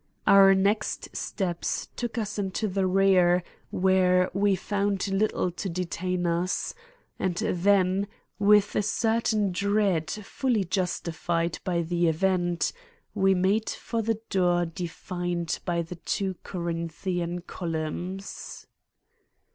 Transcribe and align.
Our 0.25 0.55
next 0.55 1.15
steps 1.15 1.87
took 1.95 2.17
us 2.17 2.39
into 2.39 2.67
the 2.67 2.87
rear 2.87 3.43
where 3.69 4.31
we 4.33 4.55
found 4.55 5.07
little 5.09 5.51
to 5.51 5.69
detain 5.69 6.25
us, 6.25 6.73
and 7.19 7.35
then, 7.37 8.07
with 8.39 8.75
a 8.75 8.81
certain 8.81 9.51
dread 9.51 10.09
fully 10.09 10.63
justified 10.63 11.59
by 11.63 11.83
the 11.83 12.07
event, 12.07 12.73
we 13.13 13.35
made 13.35 13.69
for 13.69 14.01
the 14.01 14.19
door 14.31 14.65
defined 14.65 15.59
by 15.65 15.83
the 15.83 15.97
two 15.97 16.35
Corinthian 16.41 17.41
columns. 17.41 18.65